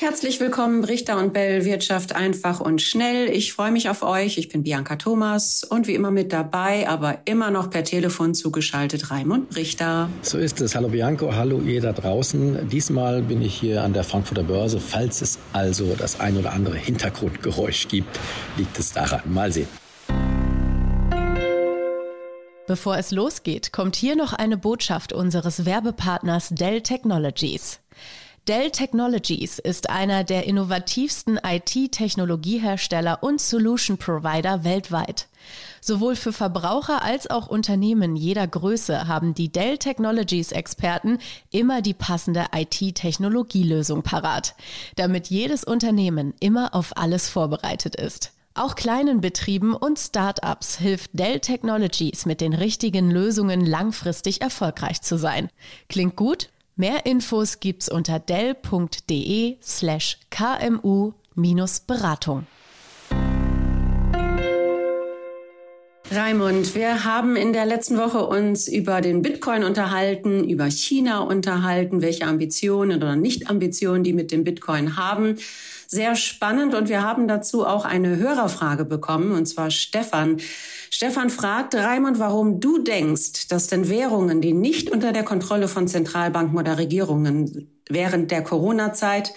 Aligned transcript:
Herzlich 0.00 0.40
willkommen, 0.40 0.82
Richter 0.82 1.18
und 1.18 1.34
Bell, 1.34 1.66
Wirtschaft 1.66 2.14
einfach 2.16 2.58
und 2.58 2.80
schnell. 2.80 3.28
Ich 3.28 3.52
freue 3.52 3.70
mich 3.70 3.90
auf 3.90 4.02
euch. 4.02 4.38
Ich 4.38 4.48
bin 4.48 4.62
Bianca 4.62 4.96
Thomas 4.96 5.62
und 5.62 5.86
wie 5.88 5.94
immer 5.94 6.10
mit 6.10 6.32
dabei, 6.32 6.88
aber 6.88 7.18
immer 7.26 7.50
noch 7.50 7.68
per 7.68 7.84
Telefon 7.84 8.32
zugeschaltet, 8.34 9.10
Raimund 9.10 9.54
Richter. 9.56 10.08
So 10.22 10.38
ist 10.38 10.62
es. 10.62 10.74
Hallo 10.74 10.88
Bianco, 10.88 11.34
hallo 11.34 11.60
ihr 11.60 11.82
da 11.82 11.92
draußen. 11.92 12.66
Diesmal 12.70 13.20
bin 13.20 13.42
ich 13.42 13.54
hier 13.54 13.84
an 13.84 13.92
der 13.92 14.02
Frankfurter 14.02 14.42
Börse. 14.42 14.80
Falls 14.80 15.20
es 15.20 15.38
also 15.52 15.94
das 15.94 16.18
ein 16.18 16.38
oder 16.38 16.54
andere 16.54 16.78
Hintergrundgeräusch 16.78 17.88
gibt, 17.88 18.18
liegt 18.56 18.78
es 18.78 18.94
daran. 18.94 19.20
Mal 19.26 19.52
sehen. 19.52 19.68
Bevor 22.66 22.96
es 22.96 23.10
losgeht, 23.10 23.70
kommt 23.72 23.96
hier 23.96 24.16
noch 24.16 24.32
eine 24.32 24.56
Botschaft 24.56 25.12
unseres 25.12 25.66
Werbepartners 25.66 26.50
Dell 26.52 26.80
Technologies. 26.80 27.80
Dell 28.48 28.70
Technologies 28.70 29.58
ist 29.58 29.90
einer 29.90 30.24
der 30.24 30.46
innovativsten 30.46 31.38
IT-Technologiehersteller 31.44 33.22
und 33.22 33.38
Solution 33.38 33.98
Provider 33.98 34.64
weltweit. 34.64 35.28
Sowohl 35.82 36.16
für 36.16 36.32
Verbraucher 36.32 37.02
als 37.02 37.28
auch 37.28 37.48
Unternehmen 37.48 38.16
jeder 38.16 38.46
Größe 38.46 39.06
haben 39.06 39.34
die 39.34 39.52
Dell 39.52 39.76
Technologies 39.76 40.52
Experten 40.52 41.18
immer 41.50 41.82
die 41.82 41.92
passende 41.92 42.46
IT-Technologielösung 42.54 44.02
parat, 44.02 44.54
damit 44.96 45.28
jedes 45.28 45.62
Unternehmen 45.62 46.32
immer 46.40 46.74
auf 46.74 46.96
alles 46.96 47.28
vorbereitet 47.28 47.94
ist. 47.94 48.32
Auch 48.54 48.74
kleinen 48.74 49.20
Betrieben 49.20 49.74
und 49.74 49.98
Start-ups 49.98 50.78
hilft 50.78 51.10
Dell 51.12 51.40
Technologies 51.40 52.24
mit 52.24 52.40
den 52.40 52.54
richtigen 52.54 53.10
Lösungen 53.10 53.64
langfristig 53.64 54.40
erfolgreich 54.40 55.02
zu 55.02 55.18
sein. 55.18 55.50
Klingt 55.88 56.16
gut? 56.16 56.48
Mehr 56.80 57.04
Infos 57.04 57.60
gibt's 57.60 57.90
unter 57.90 58.18
dell.de 58.18 59.58
slash 59.60 60.18
kmu-beratung. 60.30 62.46
Raimund, 66.12 66.74
wir 66.74 67.04
haben 67.04 67.36
in 67.36 67.52
der 67.52 67.66
letzten 67.66 67.96
Woche 67.96 68.26
uns 68.26 68.66
über 68.66 69.00
den 69.00 69.22
Bitcoin 69.22 69.62
unterhalten, 69.62 70.42
über 70.42 70.68
China 70.68 71.20
unterhalten, 71.20 72.02
welche 72.02 72.26
Ambitionen 72.26 72.96
oder 72.96 73.14
Nicht-Ambitionen 73.14 74.02
die 74.02 74.12
mit 74.12 74.32
dem 74.32 74.42
Bitcoin 74.42 74.96
haben. 74.96 75.36
Sehr 75.86 76.16
spannend 76.16 76.74
und 76.74 76.88
wir 76.88 77.02
haben 77.02 77.28
dazu 77.28 77.64
auch 77.64 77.84
eine 77.84 78.16
Hörerfrage 78.16 78.84
bekommen, 78.84 79.30
und 79.30 79.46
zwar 79.46 79.70
Stefan. 79.70 80.38
Stefan 80.90 81.30
fragt, 81.30 81.76
Raimund, 81.76 82.18
warum 82.18 82.58
du 82.58 82.78
denkst, 82.78 83.46
dass 83.46 83.68
denn 83.68 83.88
Währungen, 83.88 84.40
die 84.40 84.52
nicht 84.52 84.90
unter 84.90 85.12
der 85.12 85.22
Kontrolle 85.22 85.68
von 85.68 85.86
Zentralbanken 85.86 86.58
oder 86.58 86.76
Regierungen 86.76 87.70
während 87.88 88.32
der 88.32 88.42
Corona-Zeit 88.42 89.32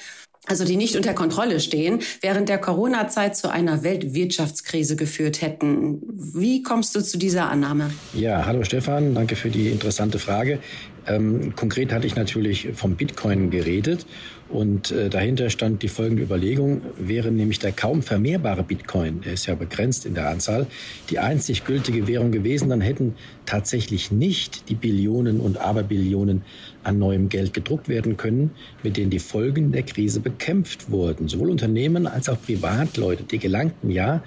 also 0.45 0.65
die 0.65 0.75
nicht 0.75 0.95
unter 0.95 1.13
Kontrolle 1.13 1.59
stehen, 1.59 2.01
während 2.21 2.49
der 2.49 2.57
Corona-Zeit 2.57 3.35
zu 3.35 3.49
einer 3.49 3.83
Weltwirtschaftskrise 3.83 4.95
geführt 4.95 5.41
hätten. 5.41 6.01
Wie 6.35 6.63
kommst 6.63 6.95
du 6.95 7.01
zu 7.01 7.17
dieser 7.17 7.49
Annahme? 7.49 7.91
Ja, 8.13 8.45
hallo 8.45 8.63
Stefan, 8.63 9.15
danke 9.15 9.35
für 9.35 9.49
die 9.49 9.69
interessante 9.69 10.19
Frage. 10.19 10.59
Ähm, 11.05 11.53
konkret 11.55 11.91
hatte 11.91 12.07
ich 12.07 12.15
natürlich 12.15 12.69
vom 12.73 12.95
Bitcoin 12.95 13.49
geredet 13.49 14.05
und 14.49 14.91
äh, 14.91 15.09
dahinter 15.09 15.49
stand 15.49 15.81
die 15.83 15.87
folgende 15.87 16.23
Überlegung, 16.23 16.81
wäre 16.97 17.31
nämlich 17.31 17.59
der 17.59 17.71
kaum 17.71 18.03
vermehrbare 18.03 18.63
Bitcoin, 18.63 19.21
der 19.21 19.33
ist 19.33 19.47
ja 19.47 19.55
begrenzt 19.55 20.05
in 20.05 20.13
der 20.13 20.29
Anzahl, 20.29 20.67
die 21.09 21.19
einzig 21.19 21.65
gültige 21.65 22.07
Währung 22.07 22.31
gewesen, 22.31 22.69
dann 22.69 22.79
hätten 22.79 23.15
tatsächlich 23.45 24.11
nicht 24.11 24.69
die 24.69 24.75
Billionen 24.75 25.39
und 25.39 25.57
Aberbillionen 25.57 26.43
an 26.83 26.99
neuem 26.99 27.29
Geld 27.29 27.53
gedruckt 27.53 27.89
werden 27.89 28.15
können, 28.15 28.51
mit 28.83 28.95
denen 28.95 29.09
die 29.09 29.19
Folgen 29.19 29.71
der 29.71 29.83
Krise 29.83 30.19
bekämpft 30.19 30.91
wurden. 30.91 31.27
Sowohl 31.27 31.49
Unternehmen 31.49 32.07
als 32.07 32.29
auch 32.29 32.41
Privatleute, 32.41 33.23
die 33.23 33.39
gelangten 33.39 33.89
ja 33.89 34.23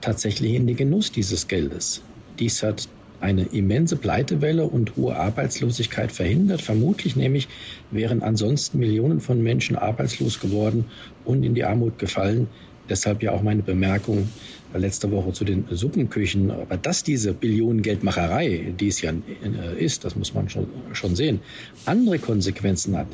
tatsächlich 0.00 0.54
in 0.54 0.66
den 0.66 0.76
Genuss 0.76 1.10
dieses 1.10 1.48
Geldes. 1.48 2.02
Dies 2.38 2.62
hat 2.62 2.88
eine 3.20 3.44
immense 3.44 3.96
Pleitewelle 3.96 4.64
und 4.64 4.96
hohe 4.96 5.16
Arbeitslosigkeit 5.16 6.12
verhindert. 6.12 6.60
Vermutlich 6.60 7.16
nämlich 7.16 7.48
wären 7.90 8.22
ansonsten 8.22 8.78
Millionen 8.78 9.20
von 9.20 9.42
Menschen 9.42 9.76
arbeitslos 9.76 10.40
geworden 10.40 10.86
und 11.24 11.42
in 11.42 11.54
die 11.54 11.64
Armut 11.64 11.98
gefallen. 11.98 12.48
Deshalb 12.88 13.22
ja 13.22 13.32
auch 13.32 13.42
meine 13.42 13.62
Bemerkung 13.62 14.28
letzte 14.74 15.10
Woche 15.10 15.32
zu 15.32 15.44
den 15.44 15.64
Suppenküchen. 15.70 16.50
Aber 16.50 16.76
dass 16.76 17.02
diese 17.02 17.32
Billionengeldmacherei, 17.32 18.74
die 18.78 18.88
es 18.88 19.00
ja 19.00 19.10
äh, 19.12 19.82
ist, 19.82 20.04
das 20.04 20.16
muss 20.16 20.34
man 20.34 20.48
schon, 20.48 20.66
schon 20.92 21.16
sehen, 21.16 21.40
andere 21.86 22.18
Konsequenzen 22.18 22.96
hat, 22.96 23.06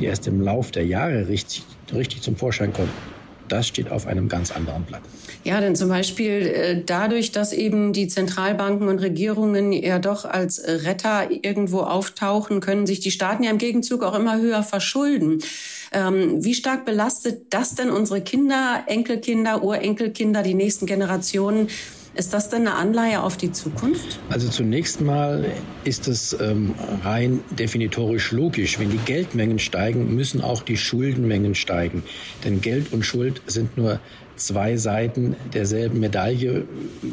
die 0.00 0.06
erst 0.06 0.26
im 0.26 0.40
Lauf 0.40 0.70
der 0.70 0.86
Jahre 0.86 1.28
richtig, 1.28 1.64
richtig 1.92 2.22
zum 2.22 2.36
Vorschein 2.36 2.72
kommen, 2.72 2.90
das 3.48 3.66
steht 3.66 3.90
auf 3.90 4.06
einem 4.06 4.28
ganz 4.28 4.50
anderen 4.50 4.84
Blatt. 4.84 5.02
Ja, 5.44 5.60
denn 5.60 5.76
zum 5.76 5.88
Beispiel 5.88 6.46
äh, 6.46 6.82
dadurch, 6.84 7.32
dass 7.32 7.52
eben 7.52 7.92
die 7.92 8.08
Zentralbanken 8.08 8.88
und 8.88 8.98
Regierungen 8.98 9.72
ja 9.72 9.98
doch 9.98 10.24
als 10.24 10.62
Retter 10.66 11.28
irgendwo 11.30 11.80
auftauchen, 11.80 12.60
können 12.60 12.86
sich 12.86 13.00
die 13.00 13.10
Staaten 13.10 13.42
ja 13.42 13.50
im 13.50 13.58
Gegenzug 13.58 14.02
auch 14.02 14.14
immer 14.14 14.38
höher 14.38 14.62
verschulden. 14.62 15.40
Ähm, 15.92 16.44
wie 16.44 16.54
stark 16.54 16.84
belastet 16.84 17.46
das 17.50 17.74
denn 17.74 17.90
unsere 17.90 18.20
Kinder, 18.20 18.84
Enkelkinder, 18.86 19.62
Urenkelkinder, 19.62 20.42
die 20.42 20.54
nächsten 20.54 20.86
Generationen? 20.86 21.68
Ist 22.14 22.34
das 22.34 22.48
denn 22.48 22.66
eine 22.66 22.74
Anleihe 22.74 23.22
auf 23.22 23.36
die 23.36 23.52
Zukunft? 23.52 24.18
Also 24.30 24.48
zunächst 24.48 25.00
mal 25.00 25.46
ist 25.84 26.08
es 26.08 26.36
ähm, 26.40 26.74
rein 27.04 27.40
definitorisch 27.50 28.32
logisch. 28.32 28.78
Wenn 28.78 28.90
die 28.90 28.98
Geldmengen 28.98 29.58
steigen, 29.58 30.14
müssen 30.14 30.40
auch 30.40 30.62
die 30.62 30.76
Schuldenmengen 30.76 31.54
steigen. 31.54 32.02
Denn 32.44 32.60
Geld 32.60 32.92
und 32.92 33.04
Schuld 33.04 33.42
sind 33.46 33.76
nur 33.76 34.00
zwei 34.38 34.76
Seiten 34.76 35.36
derselben 35.52 36.00
Medaille. 36.00 36.64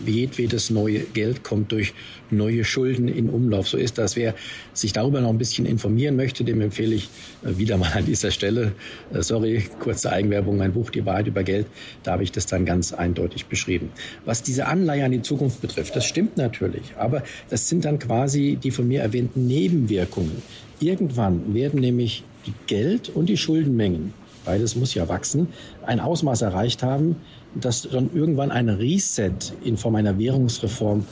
Jedwedes 0.05 0.69
neue 0.69 0.99
Geld 0.99 1.43
kommt 1.43 1.71
durch 1.71 1.93
neue 2.29 2.63
Schulden 2.63 3.07
in 3.07 3.29
Umlauf. 3.29 3.67
So 3.67 3.77
ist 3.77 3.97
das. 3.97 4.15
Wer 4.15 4.35
sich 4.73 4.93
darüber 4.93 5.21
noch 5.21 5.29
ein 5.29 5.37
bisschen 5.37 5.65
informieren 5.65 6.15
möchte, 6.15 6.43
dem 6.43 6.61
empfehle 6.61 6.95
ich 6.95 7.09
äh, 7.43 7.57
wieder 7.57 7.77
mal 7.77 7.91
an 7.93 8.05
dieser 8.05 8.31
Stelle, 8.31 8.73
äh, 9.13 9.21
sorry, 9.21 9.65
kurze 9.79 10.11
Eigenwerbung, 10.11 10.57
mein 10.57 10.73
Buch 10.73 10.89
Die 10.89 11.05
Wahrheit 11.05 11.27
über 11.27 11.43
Geld. 11.43 11.67
Da 12.03 12.13
habe 12.13 12.23
ich 12.23 12.31
das 12.31 12.45
dann 12.45 12.65
ganz 12.65 12.93
eindeutig 12.93 13.45
beschrieben. 13.45 13.89
Was 14.25 14.43
diese 14.43 14.67
Anleihe 14.67 15.05
an 15.05 15.11
die 15.11 15.21
Zukunft 15.21 15.61
betrifft, 15.61 15.95
das 15.95 16.05
stimmt 16.05 16.37
natürlich. 16.37 16.93
Aber 16.97 17.23
das 17.49 17.69
sind 17.69 17.85
dann 17.85 17.99
quasi 17.99 18.57
die 18.61 18.71
von 18.71 18.87
mir 18.87 19.01
erwähnten 19.01 19.47
Nebenwirkungen. 19.47 20.41
Irgendwann 20.79 21.53
werden 21.53 21.79
nämlich 21.79 22.23
die 22.45 22.53
Geld- 22.67 23.09
und 23.09 23.27
die 23.27 23.37
Schuldenmengen 23.37 24.13
beides 24.45 24.75
muss 24.75 24.93
ja 24.93 25.09
wachsen, 25.09 25.47
ein 25.85 25.99
Ausmaß 25.99 26.41
erreicht 26.41 26.83
haben, 26.83 27.17
dass 27.55 27.83
dann 27.83 28.09
irgendwann 28.13 28.51
ein 28.51 28.69
Reset 28.69 29.31
in 29.63 29.77
Form 29.77 29.95
einer 29.95 30.17
Währungsreform 30.17 31.05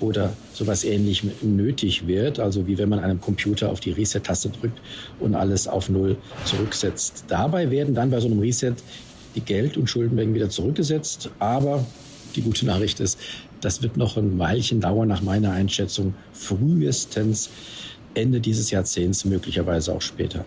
oder 0.00 0.32
sowas 0.52 0.84
ähnlich 0.84 1.24
nötig 1.42 2.06
wird, 2.06 2.38
also 2.38 2.66
wie 2.66 2.78
wenn 2.78 2.88
man 2.88 2.98
einem 2.98 3.20
Computer 3.20 3.70
auf 3.70 3.80
die 3.80 3.92
Reset-Taste 3.92 4.50
drückt 4.50 4.78
und 5.20 5.34
alles 5.34 5.68
auf 5.68 5.88
Null 5.88 6.16
zurücksetzt. 6.44 7.24
Dabei 7.28 7.70
werden 7.70 7.94
dann 7.94 8.10
bei 8.10 8.20
so 8.20 8.26
einem 8.26 8.40
Reset 8.40 8.74
die 9.34 9.40
Geld- 9.40 9.76
und 9.76 9.88
Schuldenmengen 9.88 10.34
wieder 10.34 10.50
zurückgesetzt, 10.50 11.30
aber 11.38 11.84
die 12.34 12.42
gute 12.42 12.66
Nachricht 12.66 13.00
ist, 13.00 13.18
das 13.60 13.82
wird 13.82 13.96
noch 13.96 14.16
ein 14.16 14.38
Weilchen 14.38 14.80
dauern, 14.80 15.08
nach 15.08 15.22
meiner 15.22 15.52
Einschätzung, 15.52 16.14
frühestens 16.32 17.48
Ende 18.14 18.40
dieses 18.40 18.70
Jahrzehnts, 18.70 19.24
möglicherweise 19.24 19.94
auch 19.94 20.02
später. 20.02 20.44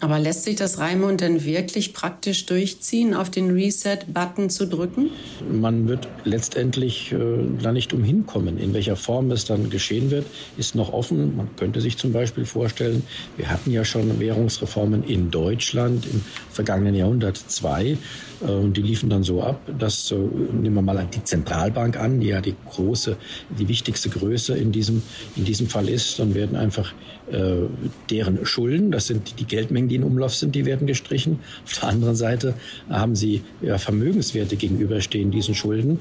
Aber 0.00 0.20
lässt 0.20 0.44
sich 0.44 0.54
das 0.54 0.78
Raimund 0.78 1.20
denn 1.20 1.44
wirklich 1.44 1.92
praktisch 1.92 2.46
durchziehen, 2.46 3.14
auf 3.14 3.30
den 3.30 3.50
Reset-Button 3.50 4.48
zu 4.48 4.66
drücken? 4.66 5.10
Man 5.50 5.88
wird 5.88 6.08
letztendlich 6.24 7.12
äh, 7.12 7.18
da 7.60 7.72
nicht 7.72 7.92
umhin 7.92 8.24
kommen. 8.24 8.58
In 8.58 8.74
welcher 8.74 8.94
Form 8.94 9.30
es 9.32 9.44
dann 9.44 9.70
geschehen 9.70 10.10
wird, 10.10 10.26
ist 10.56 10.76
noch 10.76 10.92
offen. 10.92 11.36
Man 11.36 11.48
könnte 11.56 11.80
sich 11.80 11.96
zum 11.96 12.12
Beispiel 12.12 12.44
vorstellen, 12.44 13.02
wir 13.36 13.50
hatten 13.50 13.72
ja 13.72 13.84
schon 13.84 14.20
Währungsreformen 14.20 15.02
in 15.02 15.32
Deutschland 15.32 16.06
im 16.06 16.22
vergangenen 16.50 16.94
Jahrhundert 16.94 17.36
zwei. 17.36 17.98
Äh, 18.40 18.50
und 18.50 18.76
die 18.76 18.82
liefen 18.82 19.10
dann 19.10 19.24
so 19.24 19.42
ab, 19.42 19.60
dass, 19.78 20.12
äh, 20.12 20.16
nehmen 20.16 20.74
wir 20.74 20.82
mal 20.82 21.08
die 21.12 21.24
Zentralbank 21.24 21.98
an, 21.98 22.20
die 22.20 22.28
ja 22.28 22.40
die 22.40 22.54
große, 22.70 23.16
die 23.58 23.68
wichtigste 23.68 24.10
Größe 24.10 24.56
in 24.56 24.72
diesem, 24.72 25.02
in 25.36 25.44
diesem 25.44 25.66
Fall 25.66 25.88
ist, 25.88 26.18
dann 26.18 26.34
werden 26.34 26.56
einfach 26.56 26.92
äh, 27.30 27.66
deren 28.10 28.44
Schulden, 28.46 28.90
das 28.90 29.06
sind 29.06 29.38
die 29.38 29.44
Geldmengen, 29.44 29.87
die 29.88 29.96
in 29.96 30.04
Umlauf 30.04 30.34
sind, 30.34 30.54
die 30.54 30.64
werden 30.64 30.86
gestrichen. 30.86 31.40
Auf 31.64 31.80
der 31.80 31.88
anderen 31.88 32.16
Seite 32.16 32.54
haben 32.88 33.16
sie 33.16 33.42
ja, 33.60 33.78
Vermögenswerte 33.78 34.56
gegenüberstehen 34.56 35.30
diesen 35.30 35.54
Schulden. 35.54 36.00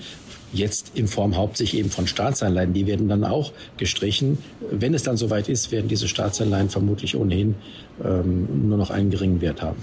Jetzt 0.54 0.92
in 0.96 1.08
Form 1.08 1.36
hauptsächlich 1.36 1.80
eben 1.82 1.90
von 1.90 2.08
Staatsanleihen. 2.08 2.74
Die 2.74 2.88
werden 2.88 3.10
dann 3.10 3.24
auch 3.24 3.52
gestrichen. 3.78 4.38
Wenn 4.72 4.94
es 4.94 5.04
dann 5.04 5.18
soweit 5.18 5.50
ist, 5.50 5.72
werden 5.72 5.88
diese 5.90 6.08
Staatsanleihen 6.08 6.70
vermutlich 6.70 7.16
ohnehin 7.18 7.56
ähm, 8.04 8.68
nur 8.70 8.78
noch 8.78 8.90
einen 8.90 9.12
geringen 9.12 9.42
Wert 9.42 9.62
haben. 9.62 9.78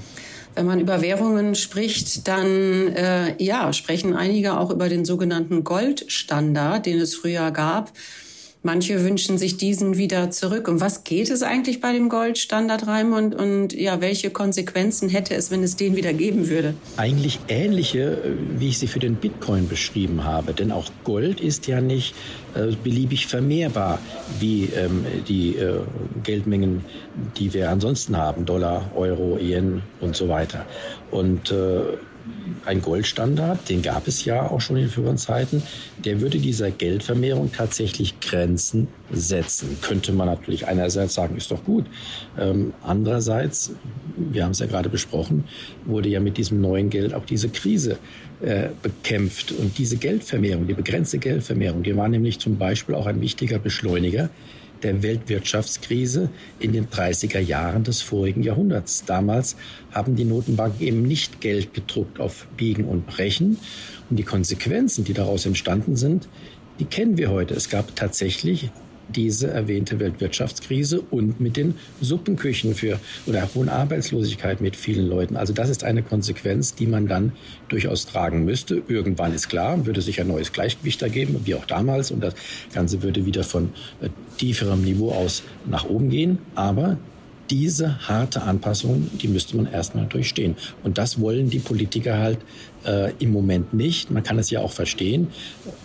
Wenn 0.55 0.67
man 0.67 0.79
über 0.79 1.03
Währungen 1.03 1.57
spricht, 1.57 2.29
dann 2.29 2.89
äh, 2.95 3.43
ja, 3.43 3.73
sprechen 3.73 4.15
einige 4.15 4.59
auch 4.59 4.71
über 4.71 4.89
den 4.89 5.05
sogenannten 5.05 5.65
Goldstandard, 5.65 6.87
den 6.87 7.01
es 7.01 7.15
früher 7.17 7.51
gab. 7.51 7.93
Manche 8.67 9.05
wünschen 9.05 9.37
sich 9.37 9.59
diesen 9.59 9.99
wieder 9.99 10.31
zurück. 10.31 10.69
Um 10.69 10.81
was 10.81 11.05
geht 11.05 11.29
es 11.29 11.43
eigentlich 11.43 11.83
bei 11.83 11.93
dem 11.93 12.09
Goldstandard, 12.09 12.87
Raimund? 12.87 13.35
Und 13.35 13.75
ja, 13.75 14.01
welche 14.01 14.31
Konsequenzen 14.31 15.11
hätte 15.11 15.35
es, 15.35 15.51
wenn 15.51 15.63
es 15.63 15.77
den 15.77 15.97
wieder 15.97 16.15
geben 16.15 16.49
würde? 16.49 16.73
Eigentlich 16.97 17.41
ähnliche, 17.49 18.17
wie 18.59 18.69
ich 18.69 18.79
sie 18.79 18.87
für 18.87 19.01
den 19.01 19.17
Bitcoin 19.17 19.69
beschrieben 19.69 20.25
habe. 20.25 20.55
Denn 20.55 20.73
auch 20.73 20.91
Gold 21.05 21.43
ist 21.43 21.67
ja 21.67 21.83
nicht 21.83 22.15
äh, 22.55 22.75
beliebig 22.83 23.27
vermehrbar 23.27 23.99
wie 24.41 24.71
ähm, 24.75 25.05
die 25.29 25.57
äh, 25.57 25.81
Geldmengen, 26.23 26.87
die 27.37 27.53
wir 27.53 27.69
ansonsten 27.69 28.17
haben. 28.17 28.47
Dollar, 28.47 28.91
Euro, 28.95 29.37
Yen 29.39 29.83
und 30.01 30.17
so 30.17 30.31
weiter. 30.31 30.65
Und 31.11 31.51
äh, 31.51 31.99
ein 32.65 32.81
Goldstandard, 32.81 33.69
den 33.69 33.83
gab 33.83 34.09
es 34.09 34.25
ja 34.25 34.51
auch 34.51 34.61
schon 34.61 34.77
in 34.77 34.89
früheren 34.89 35.19
Zeiten, 35.19 35.63
der 36.05 36.21
würde 36.21 36.39
dieser 36.39 36.71
Geldvermehrung 36.71 37.53
tatsächlich 37.53 38.21
Grenzen 38.21 38.89
setzen. 39.13 39.77
Könnte 39.83 40.13
man 40.13 40.27
natürlich 40.27 40.67
einerseits 40.67 41.15
sagen, 41.15 41.37
ist 41.37 41.51
doch 41.51 41.65
gut. 41.65 41.85
Ähm, 42.39 42.73
andererseits, 42.83 43.73
wir 44.17 44.45
haben 44.45 44.53
es 44.53 44.61
ja 44.61 44.67
gerade 44.67 44.89
besprochen, 44.89 45.45
wurde 45.85 46.09
ja 46.09 46.21
mit 46.21 46.39
diesem 46.39 46.61
neuen 46.61 46.91
Geld 46.91 47.13
auch 47.15 47.27
diese 47.27 47.49
Krise 47.51 47.99
äh, 48.41 48.69
bekämpft. 48.83 49.53
Und 49.53 49.77
diese 49.79 49.97
Geldvermehrung, 49.97 50.67
die 50.67 50.75
begrenzte 50.75 51.19
Geldvermehrung, 51.19 51.83
die 51.83 51.97
war 51.97 52.09
nämlich 52.09 52.39
zum 52.39 52.57
Beispiel 52.57 52.95
auch 52.95 53.07
ein 53.07 53.21
wichtiger 53.21 53.59
Beschleuniger 53.59 54.31
der 54.85 55.03
Weltwirtschaftskrise 55.03 56.29
in 56.61 56.73
den 56.73 56.89
30er 56.89 57.41
Jahren 57.41 57.83
des 57.83 58.03
vorigen 58.03 58.43
Jahrhunderts. 58.43 59.05
Damals 59.05 59.57
haben 59.91 60.15
die 60.15 60.25
Notenbanken 60.25 60.87
eben 60.87 61.03
nicht 61.03 61.41
Geld 61.41 61.75
gedruckt 61.75 62.21
auf 62.21 62.47
Biegen 62.57 62.85
und 62.85 63.07
Brechen. 63.07 63.59
Und 64.11 64.19
die 64.19 64.23
Konsequenzen, 64.23 65.05
die 65.05 65.15
daraus 65.15 65.47
entstanden 65.47 65.97
sind, 65.97 66.29
die 66.79 66.85
kennen 66.85 67.17
wir 67.17 67.31
heute. 67.31 67.55
Es 67.55 67.69
gab 67.71 67.97
tatsächlich 67.97 68.71
diese 69.09 69.49
erwähnte 69.49 70.01
Weltwirtschaftskrise 70.01 71.01
und 71.01 71.41
mit 71.41 71.57
den 71.57 71.75
Suppenküchen 72.01 72.75
für 72.75 72.99
oder 73.27 73.49
hohen 73.55 73.69
Arbeitslosigkeit 73.69 74.61
mit 74.61 74.77
vielen 74.77 75.07
Leuten. 75.07 75.37
Also 75.37 75.53
das 75.53 75.69
ist 75.69 75.85
eine 75.85 76.03
Konsequenz, 76.03 76.75
die 76.75 76.87
man 76.87 77.07
dann 77.07 77.33
durchaus 77.69 78.07
tragen 78.07 78.45
müsste. 78.45 78.83
Irgendwann 78.89 79.35
ist 79.35 79.49
klar, 79.49 79.87
würde 79.87 80.01
sich 80.01 80.21
ein 80.21 80.29
neues 80.29 80.53
Gleichgewicht 80.53 81.03
ergeben, 81.03 81.41
wie 81.45 81.55
auch 81.55 81.67
damals, 81.67 82.11
und 82.11 82.21
das 82.21 82.35
Ganze 82.73 83.03
würde 83.03 83.27
wieder 83.27 83.45
von 83.45 83.71
äh, 84.01 84.09
tieferem 84.39 84.83
Niveau 84.83 85.13
aus 85.13 85.43
nach 85.67 85.85
oben 85.85 86.11
gehen. 86.11 86.39
Aber 86.55 86.99
diese 87.51 88.09
harte 88.09 88.43
Anpassung, 88.43 89.11
die 89.21 89.29
müsste 89.29 89.57
man 89.57 89.67
erstmal 89.67 90.07
durchstehen. 90.07 90.57
Und 90.83 90.99
das 90.99 91.21
wollen 91.21 91.51
die 91.51 91.59
Politiker 91.59 92.19
halt 92.19 92.39
äh, 92.87 93.13
im 93.19 93.33
Moment 93.33 93.75
nicht. 93.75 94.11
Man 94.11 94.23
kann 94.23 94.39
es 94.39 94.51
ja 94.51 94.61
auch 94.61 94.73
verstehen. 94.73 95.29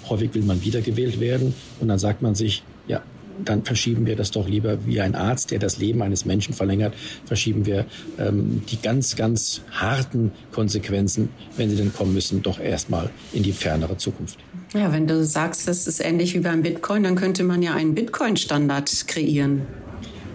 Häufig 0.09 0.33
will 0.33 0.43
man 0.43 0.63
wiedergewählt 0.63 1.19
werden 1.19 1.53
und 1.79 1.87
dann 1.87 1.99
sagt 1.99 2.21
man 2.21 2.35
sich, 2.35 2.63
ja, 2.87 3.01
dann 3.43 3.63
verschieben 3.63 4.05
wir 4.05 4.15
das 4.15 4.31
doch 4.31 4.47
lieber 4.47 4.85
wie 4.85 5.01
ein 5.01 5.15
Arzt, 5.15 5.51
der 5.51 5.59
das 5.59 5.77
Leben 5.77 6.01
eines 6.01 6.25
Menschen 6.25 6.53
verlängert, 6.53 6.93
verschieben 7.25 7.65
wir 7.65 7.85
ähm, 8.17 8.63
die 8.69 8.81
ganz, 8.81 9.15
ganz 9.15 9.61
harten 9.71 10.31
Konsequenzen, 10.51 11.29
wenn 11.55 11.69
sie 11.69 11.77
denn 11.77 11.93
kommen 11.93 12.13
müssen, 12.13 12.41
doch 12.41 12.59
erstmal 12.59 13.09
in 13.33 13.43
die 13.43 13.53
fernere 13.53 13.97
Zukunft. 13.97 14.39
Ja, 14.73 14.93
wenn 14.93 15.07
du 15.07 15.25
sagst, 15.25 15.67
das 15.67 15.87
ist 15.87 15.99
ähnlich 15.99 16.35
wie 16.35 16.39
beim 16.39 16.61
Bitcoin, 16.61 17.03
dann 17.03 17.15
könnte 17.15 17.43
man 17.43 17.61
ja 17.63 17.73
einen 17.73 17.95
Bitcoin-Standard 17.95 19.07
kreieren. 19.07 19.63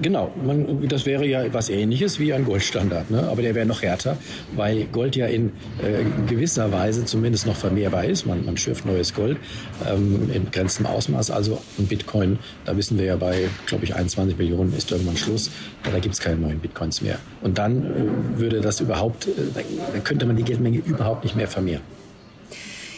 Genau, 0.02 0.32
man, 0.44 0.88
das 0.88 1.06
wäre 1.06 1.24
ja 1.24 1.44
etwas 1.44 1.68
Ähnliches 1.70 2.18
wie 2.18 2.32
ein 2.32 2.44
Goldstandard, 2.44 3.10
ne? 3.10 3.28
aber 3.28 3.42
der 3.42 3.54
wäre 3.54 3.64
noch 3.64 3.82
härter, 3.82 4.16
weil 4.56 4.86
Gold 4.86 5.14
ja 5.14 5.26
in 5.26 5.52
äh, 5.82 6.04
gewisser 6.26 6.72
Weise 6.72 7.04
zumindest 7.04 7.46
noch 7.46 7.56
vermehrbar 7.56 8.04
ist. 8.04 8.26
Man, 8.26 8.44
man 8.44 8.56
schürft 8.56 8.86
neues 8.86 9.14
Gold 9.14 9.36
ähm, 9.88 10.30
in 10.32 10.46
begrenztem 10.46 10.86
Ausmaß. 10.86 11.30
Also 11.30 11.62
ein 11.78 11.86
Bitcoin, 11.86 12.38
da 12.64 12.76
wissen 12.76 12.98
wir 12.98 13.04
ja 13.04 13.16
bei, 13.16 13.48
glaube 13.66 13.84
ich, 13.84 13.94
21 13.94 14.36
Millionen 14.36 14.76
ist 14.76 14.90
irgendwann 14.90 15.16
Schluss. 15.16 15.50
Da 15.84 15.98
gibt 16.00 16.14
es 16.14 16.20
keine 16.20 16.38
neuen 16.38 16.58
Bitcoins 16.58 17.00
mehr. 17.00 17.18
Und 17.42 17.58
dann 17.58 17.84
äh, 17.84 18.38
würde 18.40 18.60
das 18.60 18.80
überhaupt, 18.80 19.28
äh, 19.28 19.30
da 19.92 20.00
könnte 20.00 20.26
man 20.26 20.36
die 20.36 20.44
Geldmenge 20.44 20.78
überhaupt 20.78 21.22
nicht 21.22 21.36
mehr 21.36 21.48
vermehren. 21.48 21.82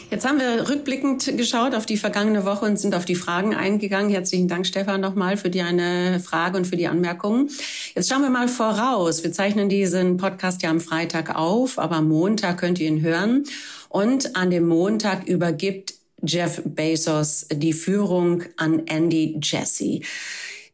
Jetzt 0.08 0.24
haben 0.24 0.38
wir 0.38 0.68
rückblickend 0.68 1.36
geschaut 1.36 1.74
auf 1.74 1.84
die 1.84 1.96
vergangene 1.96 2.44
Woche 2.44 2.64
und 2.64 2.78
sind 2.78 2.94
auf 2.94 3.04
die 3.04 3.16
Fragen 3.16 3.56
eingegangen. 3.56 4.08
Herzlichen 4.08 4.46
Dank, 4.46 4.64
Stefan, 4.64 5.00
nochmal 5.00 5.36
für 5.36 5.50
die 5.50 5.62
eine 5.62 6.20
Frage 6.20 6.56
und 6.56 6.64
für 6.64 6.76
die 6.76 6.86
Anmerkungen. 6.86 7.50
Jetzt 7.94 8.08
schauen 8.08 8.22
wir 8.22 8.30
mal 8.30 8.46
voraus. 8.46 9.24
Wir 9.24 9.32
zeichnen 9.32 9.68
diesen 9.68 10.16
Podcast 10.16 10.62
ja 10.62 10.70
am 10.70 10.78
Freitag 10.78 11.34
auf, 11.34 11.80
aber 11.80 11.96
am 11.96 12.08
Montag 12.08 12.58
könnt 12.58 12.78
ihr 12.78 12.86
ihn 12.86 13.02
hören. 13.02 13.44
Und 13.88 14.36
an 14.36 14.50
dem 14.50 14.68
Montag 14.68 15.26
übergibt 15.26 15.94
Jeff 16.22 16.62
Bezos 16.64 17.46
die 17.50 17.72
Führung 17.72 18.44
an 18.56 18.86
Andy 18.86 19.40
Jassy. 19.42 20.04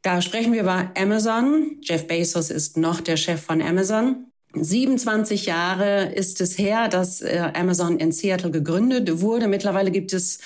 Da 0.02 0.20
sprechen 0.20 0.52
wir 0.52 0.60
über 0.60 0.90
Amazon. 0.94 1.78
Jeff 1.80 2.06
Bezos 2.06 2.50
ist 2.50 2.76
noch 2.76 3.00
der 3.00 3.16
Chef 3.16 3.40
von 3.40 3.62
Amazon. 3.62 4.31
27 4.54 5.46
Jahre 5.46 6.12
ist 6.12 6.40
es 6.40 6.58
her, 6.58 6.88
dass 6.88 7.22
äh, 7.22 7.50
Amazon 7.54 7.98
in 7.98 8.12
Seattle 8.12 8.50
gegründet 8.50 9.20
wurde. 9.20 9.48
Mittlerweile 9.48 9.90
gibt 9.90 10.12
es 10.12 10.40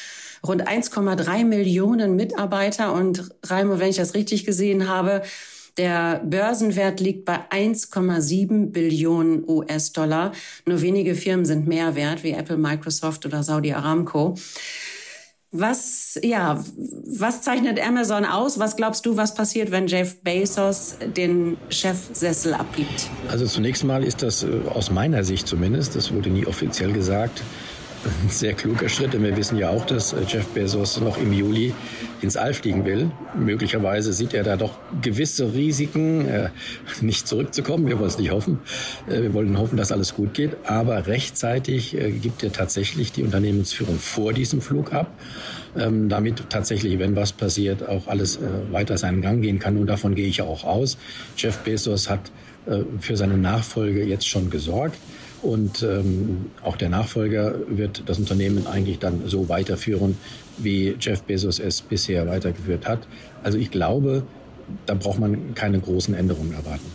rund 0.47 0.69
1,3 0.69 1.44
Millionen 1.44 2.17
Mitarbeiter 2.17 2.93
und 2.93 3.31
Raimo, 3.44 3.79
wenn 3.79 3.91
ich 3.91 3.97
das 3.97 4.14
richtig 4.14 4.44
gesehen 4.44 4.88
habe, 4.88 5.23
der 5.76 6.23
Börsenwert 6.25 7.00
liegt 7.00 7.26
bei 7.26 7.38
1,7 7.50 8.70
Billionen 8.70 9.44
US-Dollar. 9.47 10.32
Nur 10.64 10.81
wenige 10.81 11.14
Firmen 11.14 11.44
sind 11.44 11.67
mehr 11.67 11.94
wert, 11.94 12.25
wie 12.25 12.32
Apple, 12.32 12.56
Microsoft 12.56 13.26
oder 13.26 13.43
Saudi 13.43 13.75
Aramco. 13.75 14.37
Was, 15.58 16.19
ja, 16.23 16.62
was 17.06 17.41
zeichnet 17.41 17.81
Amazon 17.81 18.26
aus? 18.26 18.58
Was 18.58 18.76
glaubst 18.76 19.06
du, 19.06 19.17
was 19.17 19.35
passiert, 19.35 19.70
wenn 19.70 19.87
Jeff 19.87 20.20
Bezos 20.20 20.97
den 21.17 21.56
Chefsessel 21.70 22.53
abgibt? 22.53 23.08
Also 23.31 23.47
zunächst 23.47 23.82
mal 23.82 24.05
ist 24.05 24.23
das 24.23 24.43
äh, 24.43 24.49
aus 24.69 24.91
meiner 24.91 25.25
Sicht 25.25 25.49
zumindest, 25.49 25.97
das 25.97 26.12
wurde 26.12 26.29
nie 26.29 26.47
offiziell 26.47 26.93
gesagt, 26.93 27.43
ein 28.23 28.29
sehr 28.29 28.53
kluger 28.53 28.91
Schritt, 28.91 29.14
denn 29.14 29.23
wir 29.23 29.35
wissen 29.35 29.56
ja 29.56 29.70
auch, 29.70 29.87
dass 29.87 30.12
äh, 30.12 30.19
Jeff 30.29 30.47
Bezos 30.49 31.00
noch 31.00 31.17
im 31.17 31.32
Juli 31.32 31.73
ins 32.22 32.36
All 32.36 32.54
fliegen 32.54 32.84
will. 32.84 33.10
Möglicherweise 33.34 34.12
sieht 34.12 34.34
er 34.34 34.42
da 34.42 34.56
doch 34.56 34.78
gewisse 35.02 35.52
Risiken, 35.52 36.26
äh, 36.26 36.48
nicht 37.00 37.26
zurückzukommen. 37.26 37.86
Wir 37.86 37.98
wollen 37.98 38.08
es 38.08 38.18
nicht 38.18 38.30
hoffen. 38.30 38.58
Äh, 39.08 39.22
wir 39.22 39.34
wollen 39.34 39.58
hoffen, 39.58 39.76
dass 39.76 39.92
alles 39.92 40.14
gut 40.14 40.34
geht. 40.34 40.56
Aber 40.64 41.06
rechtzeitig 41.06 41.96
äh, 41.96 42.10
gibt 42.10 42.42
er 42.42 42.52
tatsächlich 42.52 43.12
die 43.12 43.22
Unternehmensführung 43.22 43.98
vor 43.98 44.32
diesem 44.32 44.60
Flug 44.60 44.92
ab, 44.92 45.12
ähm, 45.76 46.08
damit 46.08 46.50
tatsächlich, 46.50 46.98
wenn 46.98 47.17
was 47.17 47.32
passiert, 47.32 47.86
auch 47.88 48.08
alles 48.08 48.36
äh, 48.36 48.41
weiter 48.72 48.98
seinen 48.98 49.22
Gang 49.22 49.43
gehen 49.43 49.58
kann. 49.58 49.76
Und 49.76 49.86
davon 49.86 50.14
gehe 50.14 50.26
ich 50.26 50.38
ja 50.38 50.44
auch 50.44 50.64
aus. 50.64 50.98
Jeff 51.36 51.58
Bezos 51.58 52.10
hat 52.10 52.20
für 52.98 53.17
seine 53.17 53.38
Nachfolge 53.38 54.05
jetzt 54.05 54.26
schon 54.26 54.50
gesorgt. 54.50 54.98
Und 55.46 55.84
ähm, 55.84 56.46
auch 56.65 56.76
der 56.76 56.88
Nachfolger 56.88 57.55
wird 57.69 58.03
das 58.06 58.19
Unternehmen 58.19 58.67
eigentlich 58.67 58.98
dann 58.98 59.29
so 59.29 59.48
weiterführen, 59.48 60.17
wie 60.58 60.96
Jeff 60.98 61.22
Bezos 61.22 61.60
es 61.60 61.82
bisher 61.82 62.26
weitergeführt 62.26 62.88
hat. 62.88 63.06
Also 63.44 63.56
ich 63.56 63.70
glaube, 63.70 64.24
da 64.86 64.94
braucht 64.94 65.20
man 65.20 65.55
keine 65.55 65.79
großen 65.79 66.15
Änderungen 66.15 66.53
erwarten. 66.53 66.91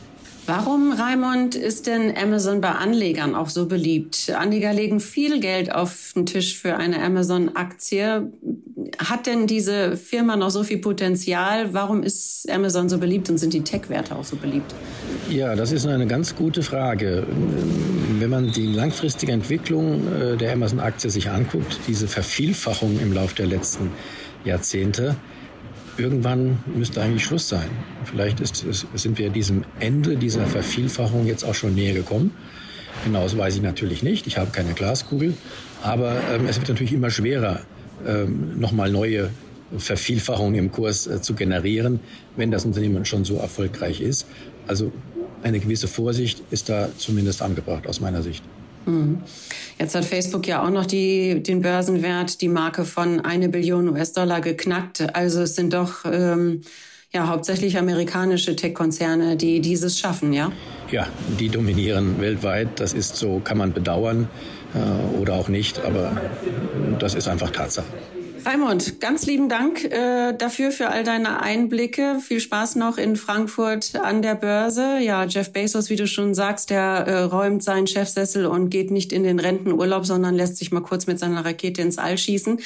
Warum, 0.47 0.91
Raimund, 0.93 1.53
ist 1.55 1.85
denn 1.85 2.15
Amazon 2.17 2.61
bei 2.61 2.71
Anlegern 2.71 3.35
auch 3.35 3.49
so 3.49 3.67
beliebt? 3.67 4.31
Anleger 4.35 4.73
legen 4.73 4.99
viel 4.99 5.39
Geld 5.39 5.71
auf 5.73 6.13
den 6.15 6.25
Tisch 6.25 6.57
für 6.57 6.77
eine 6.77 7.01
Amazon-Aktie. 7.03 8.31
Hat 8.97 9.27
denn 9.27 9.45
diese 9.45 9.95
Firma 9.97 10.35
noch 10.35 10.49
so 10.49 10.63
viel 10.63 10.79
Potenzial? 10.79 11.73
Warum 11.73 12.01
ist 12.01 12.49
Amazon 12.49 12.89
so 12.89 12.97
beliebt 12.97 13.29
und 13.29 13.37
sind 13.37 13.53
die 13.53 13.61
Tech-Werte 13.61 14.15
auch 14.15 14.25
so 14.25 14.35
beliebt? 14.35 14.73
Ja, 15.29 15.55
das 15.55 15.71
ist 15.71 15.85
eine 15.85 16.07
ganz 16.07 16.35
gute 16.35 16.63
Frage. 16.63 17.27
Wenn 18.19 18.29
man 18.29 18.51
die 18.51 18.65
langfristige 18.65 19.31
Entwicklung 19.31 20.07
äh, 20.11 20.37
der 20.37 20.53
Amazon-Aktie 20.53 21.11
sich 21.11 21.29
anguckt, 21.29 21.79
diese 21.87 22.07
Vervielfachung 22.07 22.99
im 22.99 23.13
Laufe 23.13 23.35
der 23.35 23.45
letzten 23.45 23.91
Jahrzehnte, 24.43 25.15
irgendwann 25.97 26.59
müsste 26.75 27.01
eigentlich 27.01 27.25
Schluss 27.25 27.49
sein. 27.49 27.69
Vielleicht 28.05 28.39
ist, 28.39 28.63
ist, 28.63 28.87
sind 28.95 29.17
wir 29.17 29.29
diesem 29.29 29.63
Ende 29.79 30.17
dieser 30.17 30.45
Vervielfachung 30.45 31.25
jetzt 31.25 31.43
auch 31.43 31.55
schon 31.55 31.75
näher 31.75 31.93
gekommen. 31.93 32.31
Genau, 33.05 33.23
das 33.23 33.37
weiß 33.37 33.55
ich 33.55 33.61
natürlich 33.61 34.03
nicht. 34.03 34.27
Ich 34.27 34.37
habe 34.37 34.51
keine 34.51 34.73
Glaskugel. 34.73 35.33
Aber 35.81 36.15
ähm, 36.33 36.45
es 36.47 36.57
wird 36.57 36.69
natürlich 36.69 36.93
immer 36.93 37.09
schwerer, 37.09 37.61
ähm, 38.05 38.59
nochmal 38.59 38.91
neue 38.91 39.31
Vervielfachungen 39.77 40.55
im 40.55 40.71
Kurs 40.71 41.07
äh, 41.07 41.21
zu 41.21 41.33
generieren, 41.33 41.99
wenn 42.35 42.51
das 42.51 42.65
Unternehmen 42.65 43.05
schon 43.05 43.25
so 43.25 43.37
erfolgreich 43.37 44.01
ist. 44.01 44.27
Also 44.67 44.91
eine 45.43 45.59
gewisse 45.59 45.87
Vorsicht 45.87 46.43
ist 46.51 46.69
da 46.69 46.89
zumindest 46.97 47.41
angebracht 47.41 47.87
aus 47.87 47.99
meiner 47.99 48.21
Sicht. 48.21 48.43
Hm. 48.85 49.21
Jetzt 49.79 49.95
hat 49.95 50.05
Facebook 50.05 50.47
ja 50.47 50.63
auch 50.63 50.69
noch 50.69 50.85
die, 50.85 51.41
den 51.41 51.61
Börsenwert, 51.61 52.41
die 52.41 52.47
Marke 52.47 52.85
von 52.85 53.19
eine 53.19 53.49
Billion 53.49 53.89
US-Dollar 53.89 54.41
geknackt. 54.41 55.15
Also 55.15 55.41
es 55.41 55.55
sind 55.55 55.73
doch 55.73 56.05
ähm, 56.05 56.61
ja 57.13 57.27
hauptsächlich 57.27 57.77
amerikanische 57.77 58.55
Tech-Konzerne, 58.55 59.37
die 59.37 59.59
dieses 59.59 59.99
schaffen, 59.99 60.33
ja? 60.33 60.51
Ja, 60.91 61.07
die 61.39 61.49
dominieren 61.49 62.19
weltweit. 62.19 62.79
Das 62.79 62.93
ist 62.93 63.15
so, 63.17 63.39
kann 63.39 63.57
man 63.57 63.73
bedauern 63.73 64.27
äh, 64.73 65.17
oder 65.19 65.33
auch 65.33 65.47
nicht, 65.47 65.83
aber 65.83 66.19
das 66.99 67.15
ist 67.15 67.27
einfach 67.27 67.51
Tatsache. 67.51 67.87
Raimund, 68.43 68.99
ganz 68.99 69.25
lieben 69.25 69.49
Dank 69.49 69.83
äh, 69.83 70.33
dafür, 70.33 70.71
für 70.71 70.89
all 70.89 71.03
deine 71.03 71.41
Einblicke. 71.41 72.17
Viel 72.19 72.39
Spaß 72.39 72.75
noch 72.75 72.97
in 72.97 73.15
Frankfurt 73.15 73.95
an 73.95 74.21
der 74.21 74.35
Börse. 74.35 74.97
Ja, 74.99 75.25
Jeff 75.25 75.53
Bezos, 75.53 75.89
wie 75.89 75.95
du 75.95 76.07
schon 76.07 76.33
sagst, 76.33 76.71
der 76.71 76.81
äh, 76.81 77.21
räumt 77.21 77.63
seinen 77.63 77.85
Chefsessel 77.85 78.47
und 78.47 78.69
geht 78.69 78.89
nicht 78.89 79.13
in 79.13 79.23
den 79.23 79.39
Rentenurlaub, 79.39 80.05
sondern 80.05 80.33
lässt 80.33 80.57
sich 80.57 80.71
mal 80.71 80.81
kurz 80.81 81.05
mit 81.05 81.19
seiner 81.19 81.45
Rakete 81.45 81.81
ins 81.81 81.99
All 81.99 82.17
schießen. 82.17 82.59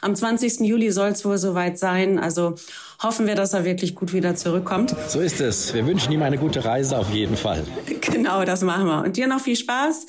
Am 0.00 0.14
20. 0.14 0.60
Juli 0.60 0.90
soll 0.92 1.10
es 1.10 1.24
wohl 1.24 1.38
soweit 1.38 1.78
sein. 1.78 2.18
Also 2.18 2.54
hoffen 3.02 3.26
wir, 3.26 3.34
dass 3.34 3.52
er 3.52 3.64
wirklich 3.64 3.94
gut 3.94 4.12
wieder 4.12 4.34
zurückkommt. 4.34 4.94
So 5.08 5.20
ist 5.20 5.40
es. 5.40 5.74
Wir 5.74 5.86
wünschen 5.86 6.12
ihm 6.12 6.22
eine 6.22 6.38
gute 6.38 6.64
Reise 6.64 6.96
auf 6.96 7.10
jeden 7.10 7.36
Fall. 7.36 7.64
Genau, 8.00 8.44
das 8.44 8.62
machen 8.62 8.86
wir. 8.86 9.02
Und 9.02 9.16
dir 9.16 9.26
noch 9.26 9.40
viel 9.40 9.56
Spaß 9.56 10.06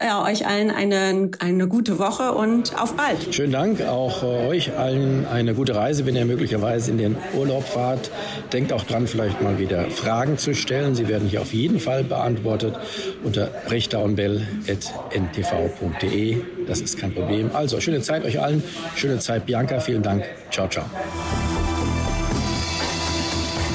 ja, 0.00 0.24
euch 0.24 0.46
allen 0.46 0.70
eine, 0.70 1.30
eine 1.38 1.68
gute 1.68 1.98
Woche 1.98 2.32
und 2.32 2.80
auf 2.80 2.94
bald. 2.94 3.34
Schönen 3.34 3.52
Dank. 3.52 3.82
Auch 3.82 4.22
äh, 4.22 4.48
euch 4.48 4.74
allen 4.76 5.26
eine 5.26 5.52
gute 5.54 5.74
Reise, 5.74 6.06
wenn 6.06 6.16
ihr 6.16 6.24
möglicherweise 6.24 6.90
in 6.90 6.96
den 6.98 7.16
Urlaub 7.36 7.64
fahrt. 7.64 8.10
Denkt 8.52 8.72
auch 8.72 8.84
dran, 8.84 9.06
vielleicht 9.06 9.42
mal 9.42 9.58
wieder 9.58 9.90
Fragen 9.90 10.38
zu 10.38 10.54
stellen. 10.54 10.94
Sie 10.94 11.08
werden 11.08 11.28
hier 11.28 11.42
auf 11.42 11.52
jeden 11.52 11.80
Fall 11.80 12.04
beantwortet 12.04 12.78
unter 13.24 13.50
rechterundbell.ntv.de. 13.68 16.36
Das 16.66 16.80
ist 16.80 16.98
kein 16.98 17.14
Problem. 17.14 17.50
Also, 17.54 17.80
schöne 17.80 18.02
Zeit 18.02 18.24
euch 18.24 18.40
allen. 18.40 18.62
Schöne 18.96 19.18
Zeit, 19.18 19.46
Bianca. 19.46 19.80
Vielen 19.80 20.02
Dank. 20.02 20.24
Ciao, 20.50 20.68
ciao. 20.68 20.84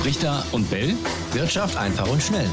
Richter 0.06 0.46
und 0.54 0.70
Bell. 0.70 0.94
Wirtschaft 1.34 1.76
einfach 1.78 2.10
und 2.10 2.22
schnell. 2.22 2.48